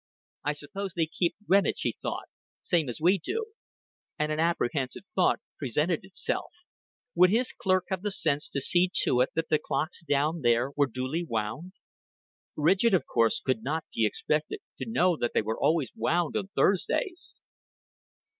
"I 0.43 0.53
suppose 0.53 0.93
they 0.95 1.05
keep 1.05 1.35
Greenwich," 1.45 1.81
he 1.81 1.95
thought, 2.01 2.27
"same 2.63 2.89
as 2.89 2.99
we 2.99 3.19
do;" 3.19 3.45
and 4.17 4.31
an 4.31 4.39
apprehensive 4.39 5.03
doubt 5.15 5.41
presented 5.59 6.03
itself. 6.03 6.51
Would 7.13 7.29
his 7.29 7.51
clerk 7.51 7.85
have 7.91 8.01
the 8.01 8.09
sense 8.09 8.49
to 8.49 8.61
see 8.61 8.89
to 9.03 9.21
it, 9.21 9.29
that 9.35 9.49
the 9.49 9.59
clocks 9.59 10.03
down 10.03 10.41
there 10.41 10.71
were 10.75 10.87
duly 10.87 11.23
wound? 11.23 11.73
Ridgett, 12.55 12.95
of 12.95 13.05
course, 13.05 13.39
could 13.41 13.61
not 13.61 13.85
be 13.93 14.07
expected 14.07 14.61
to 14.79 14.89
know 14.89 15.17
that 15.17 15.33
they 15.35 15.43
were 15.43 15.59
always 15.59 15.91
wound 15.95 16.35
on 16.35 16.47
Thursdays. 16.47 17.39